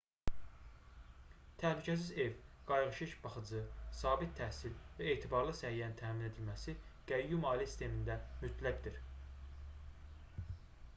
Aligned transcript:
təhlükəsiz 1.63 2.07
ev 2.23 2.39
qayğıkeş 2.71 3.13
baxıcı 3.27 3.61
sabit 4.01 4.33
təhsil 4.41 4.75
və 5.01 5.13
etibarlı 5.13 5.55
səhiyyənin 5.61 6.01
təmin 6.03 6.31
edilməsi 6.33 6.77
qəyyum 7.15 7.49
ailə 7.55 7.71
sistemində 7.71 8.21
mütləqdir 8.45 8.99